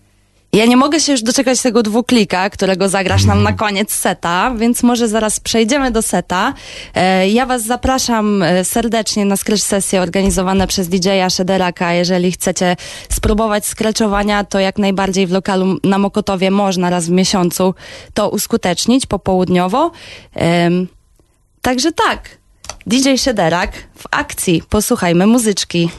Ja 0.53 0.65
nie 0.65 0.77
mogę 0.77 1.00
się 1.00 1.12
już 1.12 1.22
doczekać 1.22 1.62
tego 1.62 1.83
dwuklika, 1.83 2.50
którego 2.50 2.89
zagrasz 2.89 3.25
nam 3.25 3.43
na 3.43 3.53
koniec 3.53 3.93
seta, 3.93 4.53
więc 4.57 4.83
może 4.83 5.07
zaraz 5.07 5.39
przejdziemy 5.39 5.91
do 5.91 6.01
seta. 6.01 6.53
E, 6.95 7.29
Ja 7.29 7.45
was 7.45 7.63
zapraszam 7.63 8.43
e, 8.43 8.65
serdecznie 8.65 9.25
na 9.25 9.38
scratch 9.38 9.63
sesje 9.63 10.01
organizowane 10.01 10.67
przez 10.67 10.89
DJ-a 10.89 11.29
Szederaka. 11.29 11.93
Jeżeli 11.93 12.31
chcecie 12.31 12.75
spróbować 13.10 13.65
skreczowania, 13.65 14.43
to 14.43 14.60
jak 14.60 14.77
najbardziej 14.77 15.27
w 15.27 15.31
lokalu 15.31 15.77
na 15.83 15.98
Mokotowie 15.98 16.51
można 16.51 16.89
raz 16.89 17.05
w 17.05 17.12
miesiącu 17.12 17.74
to 18.13 18.29
uskutecznić 18.29 19.05
popołudniowo. 19.05 19.91
Em, 20.36 20.88
Także 21.62 21.91
tak, 21.91 22.29
DJ 22.88 23.15
Szederak 23.17 23.72
w 23.95 24.03
akcji. 24.12 24.63
Posłuchajmy 24.69 25.27
muzyczki. 25.27 25.89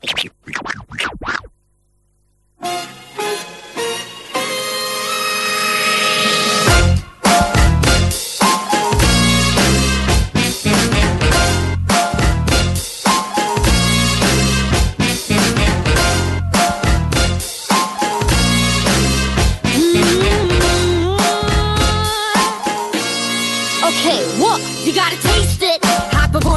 Mm-hmm. 0.00 0.28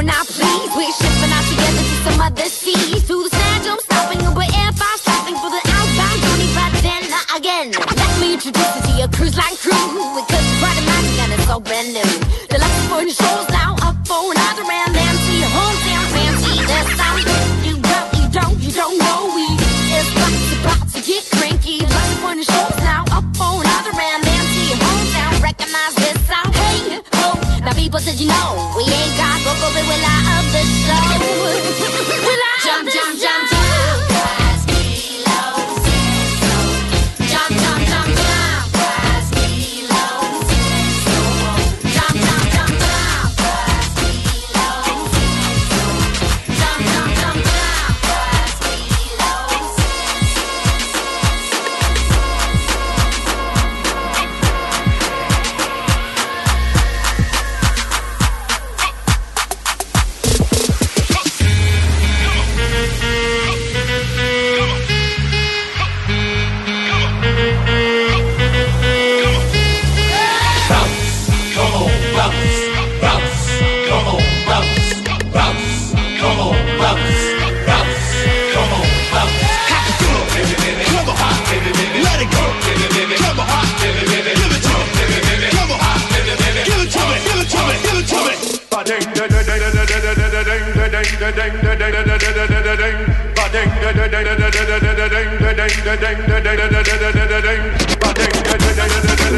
now, 0.05 0.23
please. 0.23 0.69
We're 0.75 0.91
shipping 0.91 1.31
out 1.31 1.45
together 1.45 1.83
to 1.89 1.95
some 2.05 2.21
other 2.21 2.45
seas. 2.45 3.07
To 3.07 3.30
Introduce 8.51 8.99
you 8.99 9.07
cruise 9.07 9.37
line 9.37 9.55
crew. 9.63 9.71
Because 9.71 10.43
it's 10.43 10.59
bright 10.59 10.75
and 10.75 10.85
magic 10.85 11.15
and 11.23 11.31
it's 11.39 11.47
all 11.47 11.61
brand 11.63 11.87
new. 11.95 12.03
The 12.51 12.59
lucky 12.59 12.83
for 12.91 12.99
shows 13.07 13.47
now 13.47 13.79
up 13.79 13.95
for 14.03 14.27
another 14.27 14.67
round. 14.67 14.91
To 14.91 15.31
your 15.39 15.51
hometown 15.55 16.05
fancy. 16.11 16.59
This 16.59 16.87
sound 16.99 17.23
you 17.63 17.75
don't, 17.79 18.07
you 18.19 18.25
don't, 18.27 18.55
you 18.59 18.71
don't 18.75 18.97
know 18.99 19.31
we. 19.31 19.47
About 19.95 20.35
to, 20.35 20.55
about 20.59 20.83
to 20.91 20.99
get 20.99 21.23
cranky. 21.31 21.79
Lucky 21.79 22.15
for 22.19 22.35
the 22.35 22.43
shows 22.43 22.75
now 22.83 23.07
up 23.15 23.23
for 23.39 23.63
another 23.63 23.95
round. 23.95 24.23
To 24.27 24.59
your 24.67 24.79
hometown. 24.83 25.31
Recognize 25.39 25.95
this 25.95 26.19
sound. 26.27 26.51
Hey, 26.51 26.99
ho. 27.15 27.39
Now 27.63 27.71
people 27.71 27.99
said 27.99 28.19
you 28.19 28.27
know 28.27 28.73
we 28.75 28.83
ain't 28.83 29.15
got 29.15 29.39
go 29.47 29.55
go 29.63 29.67
we 29.71 29.83
will 29.87 30.03
out 30.03 30.50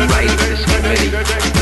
Right, 0.08 0.30
this 0.38 0.64
committee. 0.66 1.53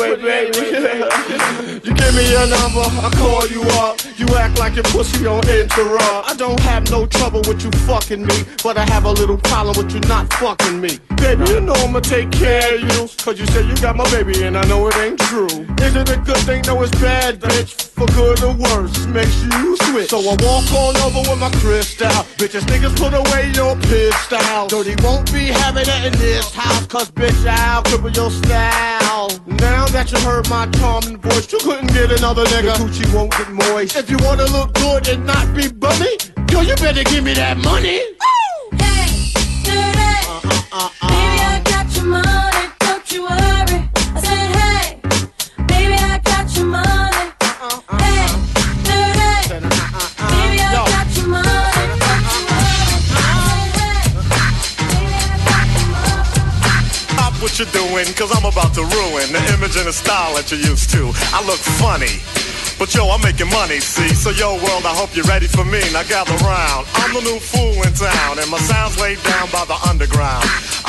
Anyway, 0.00 0.50
baby. 0.50 0.58
you 1.84 1.94
give 1.94 2.14
me 2.14 2.30
your 2.30 2.46
number, 2.46 2.82
I 2.82 3.10
call 3.16 3.46
you 3.48 3.62
up. 3.80 3.98
You 4.16 4.26
act 4.36 4.58
like 4.58 4.74
your 4.74 4.84
pussy 4.84 5.26
on 5.26 5.46
interrupt. 5.48 6.28
I 6.28 6.34
don't 6.36 6.60
have 6.60 6.90
no 6.90 7.06
trouble 7.06 7.40
with 7.46 7.64
you 7.64 7.70
fucking 7.86 8.24
me, 8.26 8.44
but 8.62 8.76
I 8.76 8.84
have 8.90 9.04
a 9.04 9.12
little 9.12 9.38
problem 9.38 9.76
with 9.76 9.94
you 9.94 10.00
not 10.08 10.32
fucking 10.34 10.80
me. 10.80 10.98
Baby, 11.16 11.50
you 11.50 11.60
know 11.60 11.74
I'ma 11.74 12.00
take 12.00 12.30
care 12.30 12.74
of 12.74 12.80
you. 12.80 13.08
Cause 13.18 13.38
you 13.38 13.46
say 13.46 13.66
you 13.66 13.76
got 13.76 13.96
my 13.96 14.08
baby 14.10 14.42
and 14.44 14.56
I 14.56 14.64
know 14.66 14.86
it 14.88 14.96
ain't 14.96 15.18
true. 15.20 15.46
Is 15.46 15.94
it 15.96 16.08
a 16.10 16.16
good 16.18 16.38
thing? 16.38 16.62
No, 16.66 16.82
it's 16.82 16.92
bad, 17.00 17.40
bitch. 17.40 17.74
For 17.98 18.06
good 18.06 18.42
or 18.42 18.54
worse, 18.54 19.06
makes 19.06 19.42
you 19.42 19.76
switch. 19.76 20.10
So 20.10 20.18
I 20.18 20.36
walk 20.42 20.70
on 20.72 20.96
over 20.98 21.30
with 21.30 21.38
my 21.38 21.50
crystal. 21.58 22.08
Bitches, 22.38 22.62
niggas 22.62 22.96
put 22.96 23.14
away 23.14 23.50
your 23.54 23.74
pistol. 23.76 24.68
Dirty 24.68 24.94
won't 25.02 25.32
be 25.32 25.46
having 25.46 25.86
it 25.86 26.04
in 26.06 26.12
this 26.18 26.52
house. 26.54 26.86
Cause 26.86 27.10
bitch, 27.10 27.46
I'll 27.46 27.82
cripple 27.82 28.14
your 28.14 28.30
style. 28.30 28.97
Now 29.46 29.86
that 29.88 30.10
you 30.12 30.18
heard 30.20 30.48
my 30.48 30.66
charming 30.78 31.18
voice, 31.18 31.52
you 31.52 31.58
couldn't 31.58 31.88
get 31.88 32.10
another 32.12 32.44
nigga. 32.46 32.74
Coochie 32.76 33.12
won't 33.14 33.32
get 33.32 33.50
moist. 33.50 33.96
If 33.96 34.10
you 34.10 34.16
wanna 34.20 34.46
look 34.46 34.72
good 34.74 35.08
and 35.08 35.26
not 35.26 35.54
be 35.54 35.68
bummy, 35.68 36.16
yo, 36.50 36.60
you 36.60 36.74
better 36.76 37.04
give 37.04 37.24
me 37.24 37.34
that 37.34 37.58
money. 37.58 38.02
Cause 58.18 58.34
I'm 58.34 58.44
about 58.44 58.74
to 58.74 58.82
ruin 58.82 59.30
the 59.30 59.38
image 59.54 59.76
and 59.78 59.86
the 59.86 59.92
style 59.92 60.34
that 60.34 60.50
you're 60.50 60.58
used 60.58 60.90
to. 60.90 61.14
I 61.30 61.38
look 61.46 61.62
funny. 61.78 62.18
But 62.74 62.90
yo, 62.90 63.06
I'm 63.10 63.22
making 63.22 63.48
money, 63.50 63.78
see? 63.78 64.10
So 64.10 64.30
yo, 64.30 64.58
world, 64.58 64.82
I 64.86 64.94
hope 64.94 65.14
you're 65.14 65.26
ready 65.30 65.46
for 65.46 65.64
me. 65.64 65.78
Now 65.94 66.02
gather 66.02 66.34
round. 66.42 66.86
I'm 66.94 67.14
the 67.14 67.22
new 67.22 67.38
fool 67.38 67.78
in 67.86 67.94
town, 67.94 68.42
and 68.42 68.50
my 68.50 68.58
sound's 68.58 68.98
laid 68.98 69.22
down 69.22 69.46
by 69.54 69.64
the 69.66 69.78
underground. 69.86 70.46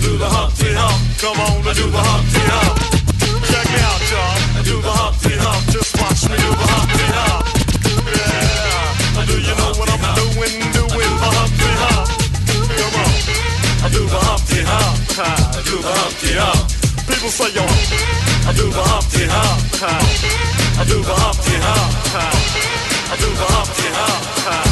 do 0.00 0.16
the 0.16 0.28
Humpty 0.28 0.72
Hump. 0.72 0.96
Come 1.20 1.38
on, 1.40 1.60
I 1.60 1.72
do 1.76 1.86
the 1.90 2.00
Humpty 2.00 2.42
Hump. 2.48 2.76
Check 3.44 3.66
me 3.68 3.80
out, 3.84 4.02
y'all. 4.08 4.56
I 4.56 4.60
do 4.64 4.76
the 4.80 4.92
Humpty 4.92 5.34
Hump. 5.36 5.62
Just 5.68 5.92
watch 6.00 6.24
me 6.24 6.36
do 6.40 6.50
the 6.56 6.66
Humpty 6.72 7.06
Hump. 7.16 7.44
Yeah. 8.08 9.28
Do 9.28 9.36
you 9.36 9.54
know 9.60 9.72
what 9.76 9.88
I'm 9.92 10.04
doing? 10.16 10.56
Doing 10.72 11.14
the 11.20 11.30
Humpty 11.36 11.72
Hump. 11.84 12.08
Come 12.48 12.96
on. 12.96 13.12
I 13.84 13.88
do 13.92 14.02
the 14.08 14.20
Humpty 14.24 14.60
Hump. 14.64 14.96
I 15.20 15.60
do 15.68 15.76
the 15.84 15.92
Humpty 15.92 16.32
Hump. 16.40 16.64
People 17.04 17.30
say, 17.30 17.50
yo, 17.52 17.64
I 17.64 18.52
do 18.56 18.66
the 18.72 18.84
Humpty 18.84 19.24
Hump. 19.28 19.60
I 20.80 20.84
do 20.88 20.96
the 21.04 21.14
Humpty 21.14 21.56
Hump. 21.60 21.92
I 22.16 23.16
do 23.20 23.28
the 23.28 23.46
Humpty 23.52 23.88
Hump. 23.92 24.69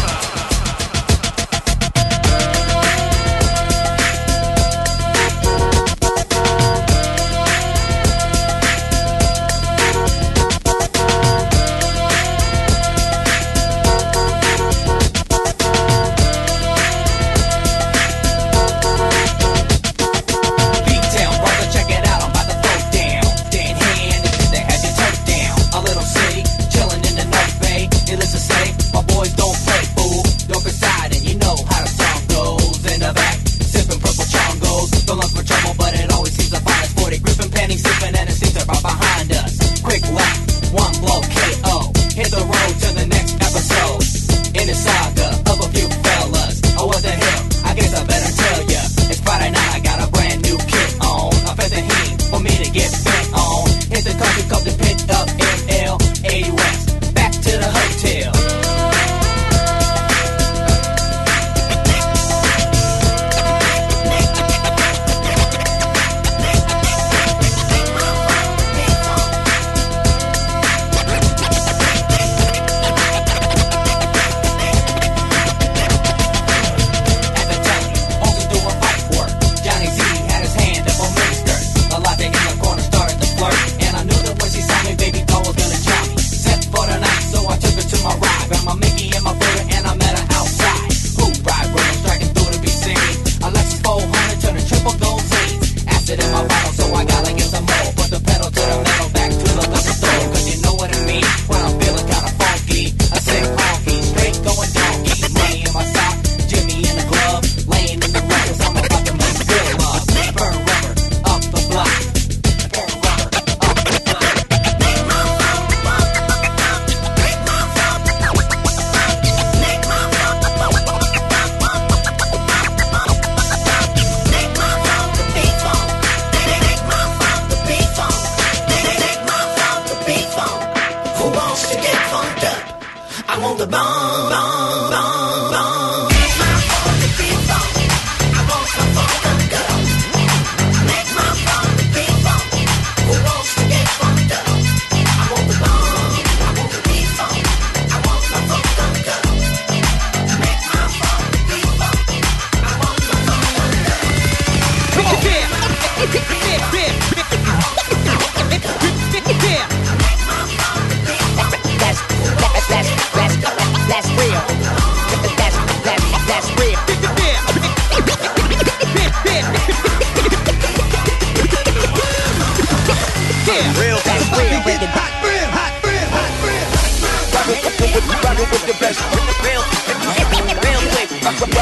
Up? 133.74 134.32
I 134.32 134.57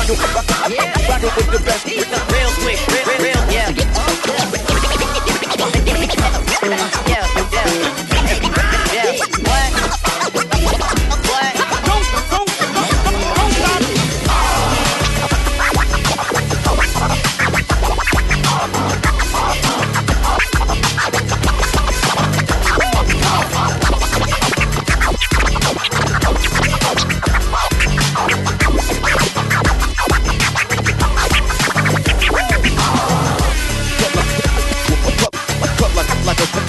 Rockin' 0.09 1.31
with 1.35 1.51
the 1.51 1.63
best, 1.65 2.06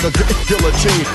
the 0.02 0.10
guillotine. 0.48 1.06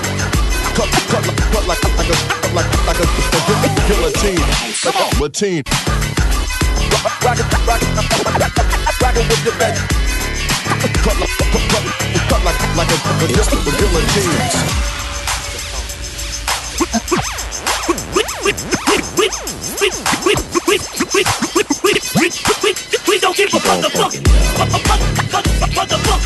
Cut, 0.74 0.88
cut, 1.08 1.22
cut 1.22 1.66
like, 1.68 1.82
like 1.84 2.08
a, 2.08 2.16
like, 2.54 2.66
like 2.86 2.98
a, 2.98 3.04
a 3.04 3.70
guillotine. 3.86 4.42
Come 4.82 4.96
on, 4.96 5.10
routine. 5.20 5.62
With 9.22 9.44
your 9.44 9.54
back. 9.58 9.76
Cut, 11.02 11.14
cut, 11.14 11.62
cut, 12.28 12.42
like, 12.44 12.58
like 12.76 12.90
a, 12.90 12.98
guillotine. 13.78 14.82
We 23.06 23.18
don't 23.18 23.36
give 23.36 23.48
a 23.48 23.58
motherfucker, 23.58 24.20
motherfucker, 24.56 25.08
motherfucker, 25.74 26.18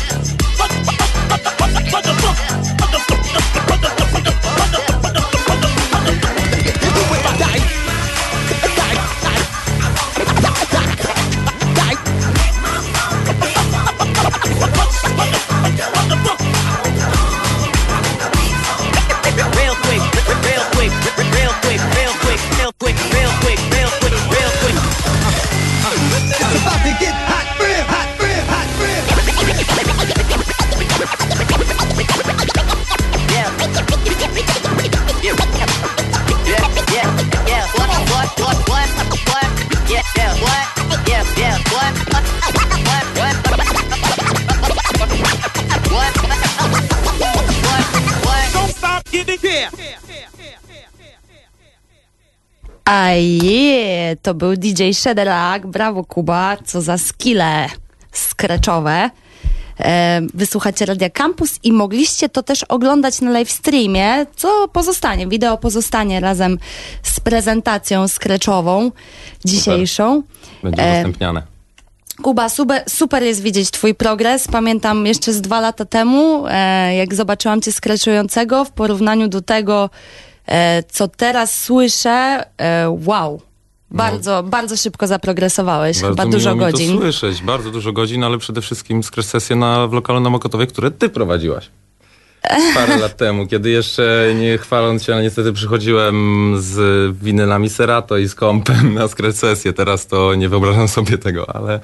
motherfucker. 1.91 2.46
To 54.21 54.33
był 54.33 54.55
DJ 54.55 54.91
Shederak. 54.93 55.67
Brawo 55.67 56.03
Kuba, 56.03 56.57
co 56.65 56.81
za 56.81 56.97
skille 56.97 57.67
skreczowe. 58.11 59.09
E, 59.79 60.21
wysłuchacie 60.33 60.85
Radia 60.85 61.09
Campus 61.09 61.59
i 61.63 61.71
mogliście 61.71 62.29
to 62.29 62.43
też 62.43 62.63
oglądać 62.63 63.21
na 63.21 63.31
live 63.31 63.51
streamie, 63.51 64.25
co 64.35 64.67
pozostanie, 64.67 65.27
wideo 65.27 65.57
pozostanie 65.57 66.19
razem 66.19 66.57
z 67.03 67.19
prezentacją 67.19 68.07
skreczową 68.07 68.91
dzisiejszą. 69.45 70.23
Będzie 70.63 70.83
E, 70.83 70.91
udostępniane. 70.91 71.43
Kuba, 72.21 72.49
super, 72.49 72.83
super 72.89 73.23
jest 73.23 73.41
widzieć 73.41 73.71
twój 73.71 73.95
progres. 73.95 74.47
Pamiętam 74.47 75.05
jeszcze 75.05 75.33
z 75.33 75.41
dwa 75.41 75.59
lata 75.59 75.85
temu, 75.85 76.47
e, 76.47 76.95
jak 76.95 77.15
zobaczyłam 77.15 77.61
cię 77.61 77.71
skreczującego 77.71 78.65
w 78.65 78.71
porównaniu 78.71 79.27
do 79.27 79.41
tego, 79.41 79.89
e, 80.47 80.83
co 80.83 81.07
teraz 81.07 81.59
słyszę. 81.63 82.43
E, 82.57 82.97
wow. 83.05 83.41
Bardzo, 83.91 84.43
bardzo 84.43 84.77
szybko 84.77 85.07
zaprogresowałeś, 85.07 86.01
Bardzo 86.01 86.21
chyba 86.21 86.31
dużo 86.31 86.53
mi 86.53 86.59
godzin. 86.59 86.93
to 86.93 87.01
słyszeć, 87.01 87.41
bardzo 87.41 87.71
dużo 87.71 87.91
godzin, 87.91 88.23
ale 88.23 88.37
przede 88.37 88.61
wszystkim 88.61 89.01
sesję 89.21 89.55
na, 89.55 89.87
w 89.87 89.93
lokalu 89.93 90.19
na 90.19 90.29
Mokotowie, 90.29 90.67
które 90.67 90.91
ty 90.91 91.09
prowadziłaś. 91.09 91.69
Parę 92.73 92.97
lat 92.97 93.17
temu, 93.25 93.47
kiedy 93.47 93.69
jeszcze 93.69 94.33
nie 94.39 94.57
chwaląc 94.57 95.03
się, 95.03 95.13
ale 95.13 95.23
niestety 95.23 95.53
przychodziłem 95.53 96.55
z 96.59 97.17
winylami 97.17 97.69
Serato 97.69 98.17
i 98.17 98.27
z 98.27 98.35
kompem 98.35 98.93
na 98.93 99.07
skres 99.07 99.37
sesję. 99.39 99.73
Teraz 99.73 100.07
to 100.07 100.35
nie 100.35 100.49
wyobrażam 100.49 100.87
sobie 100.87 101.17
tego, 101.17 101.55
ale 101.55 101.79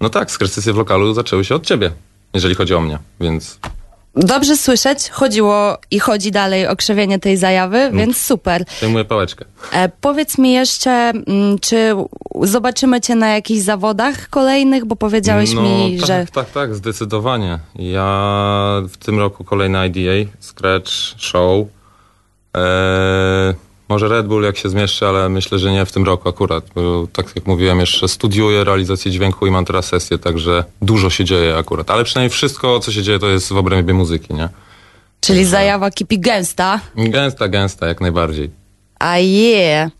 no 0.00 0.10
tak, 0.10 0.30
skres 0.30 0.52
sesje 0.52 0.72
w 0.72 0.76
lokalu 0.76 1.14
zaczęły 1.14 1.44
się 1.44 1.54
od 1.54 1.66
ciebie, 1.66 1.90
jeżeli 2.34 2.54
chodzi 2.54 2.74
o 2.74 2.80
mnie, 2.80 2.98
więc 3.20 3.58
Dobrze 4.18 4.56
słyszeć, 4.56 5.10
chodziło 5.10 5.78
i 5.90 5.98
chodzi 5.98 6.30
dalej 6.30 6.66
o 6.66 6.76
krzewienie 6.76 7.18
tej 7.18 7.36
zajawy, 7.36 7.90
więc 7.92 8.16
super. 8.16 8.64
przejmuję 8.64 9.04
pałeczkę. 9.04 9.44
E, 9.72 9.88
powiedz 10.00 10.38
mi 10.38 10.52
jeszcze, 10.52 10.90
mm, 10.90 11.58
czy 11.58 11.94
zobaczymy 12.42 13.00
cię 13.00 13.14
na 13.14 13.28
jakichś 13.28 13.60
zawodach 13.60 14.28
kolejnych, 14.28 14.84
bo 14.84 14.96
powiedziałeś 14.96 15.52
no, 15.52 15.62
mi, 15.62 15.96
tak, 15.98 16.06
że... 16.06 16.26
Tak, 16.32 16.50
tak, 16.50 16.74
zdecydowanie. 16.74 17.58
Ja 17.74 18.82
w 18.88 18.96
tym 18.96 19.18
roku 19.18 19.44
kolejny 19.44 19.78
IDA, 19.78 20.30
Scratch, 20.40 20.90
Show. 21.16 21.66
Eee, 22.54 23.54
może 23.88 24.08
Red 24.08 24.26
Bull 24.26 24.44
jak 24.44 24.56
się 24.56 24.68
zmieszczę, 24.68 25.08
ale 25.08 25.28
myślę, 25.28 25.58
że 25.58 25.72
nie 25.72 25.86
w 25.86 25.92
tym 25.92 26.04
roku 26.04 26.28
akurat, 26.28 26.64
bo 26.74 27.06
tak 27.12 27.36
jak 27.36 27.46
mówiłem, 27.46 27.80
jeszcze 27.80 28.08
studiuję 28.08 28.64
realizację 28.64 29.10
dźwięku 29.12 29.46
i 29.46 29.50
mam 29.50 29.64
teraz 29.64 29.86
sesję, 29.86 30.18
także 30.18 30.64
dużo 30.82 31.10
się 31.10 31.24
dzieje 31.24 31.56
akurat. 31.56 31.90
Ale 31.90 32.04
przynajmniej 32.04 32.30
wszystko, 32.30 32.80
co 32.80 32.92
się 32.92 33.02
dzieje, 33.02 33.18
to 33.18 33.28
jest 33.28 33.48
w 33.48 33.56
obrębie 33.56 33.94
muzyki, 33.94 34.34
nie? 34.34 34.48
Czyli 35.20 35.44
zajawa 35.44 35.90
kipi 35.90 36.18
gęsta. 36.18 36.80
Gęsta, 36.96 37.48
gęsta, 37.48 37.86
jak 37.86 38.00
najbardziej. 38.00 38.50
A 38.98 39.18
je. 39.18 39.90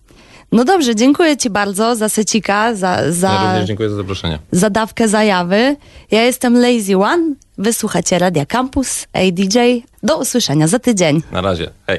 No 0.53 0.65
dobrze, 0.65 0.95
dziękuję 0.97 1.37
ci 1.37 1.51
bardzo 1.51 1.97
za 1.97 2.09
secika, 2.09 2.75
za, 2.75 2.89
Ja 3.01 3.13
za, 3.13 3.45
również 3.47 3.69
dziękuję 3.69 3.91
za 3.91 3.97
zaproszenie. 3.97 4.39
za 4.53 4.71
dawkę 4.71 5.09
zajawy. 5.09 5.77
Ja 6.11 6.23
jestem 6.23 6.61
Lazy 6.61 6.97
One, 6.97 7.35
wysłuchacie 7.59 8.19
Radia 8.19 8.47
Campus, 8.47 9.07
ADJ. 9.13 9.59
Do 10.03 10.19
usłyszenia 10.19 10.67
za 10.69 10.79
tydzień. 10.79 11.23
Na 11.33 11.41
razie, 11.41 11.71
hej. 11.87 11.99